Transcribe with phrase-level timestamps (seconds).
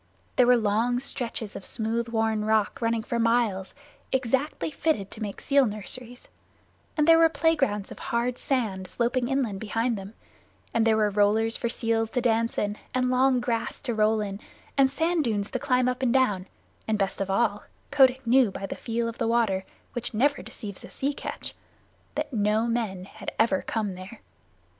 [0.35, 3.75] There were long stretches of smooth worn rock running for miles,
[4.11, 6.27] exactly fitted to make seal nurseries,
[6.97, 10.15] and there were play grounds of hard sand sloping inland behind them,
[10.73, 14.39] and there were rollers for seals to dance in, and long grass to roll in,
[14.75, 16.47] and sand dunes to climb up and down,
[16.87, 20.79] and, best of all, Kotick knew by the feel of the water, which never deceives
[20.83, 21.53] a true sea catch,
[22.15, 24.21] that no men had ever come there.